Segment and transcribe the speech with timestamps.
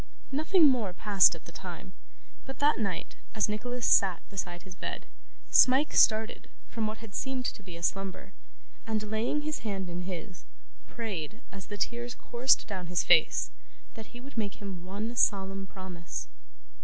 [0.31, 1.93] Nothing more passed at the time,
[2.47, 5.05] but that night, as Nicholas sat beside his bed,
[5.51, 8.33] Smike started from what had seemed to be a slumber,
[8.87, 10.43] and laying his hand in his,
[10.87, 13.51] prayed, as the tears coursed down his face,
[13.93, 16.27] that he would make him one solemn promise.